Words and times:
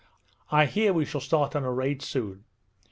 'I 0.49 0.65
hear 0.65 0.93
we 0.93 1.05
shall 1.05 1.21
start 1.21 1.55
on 1.55 1.63
a 1.63 1.71
raid 1.71 2.01
soon.' 2.01 2.43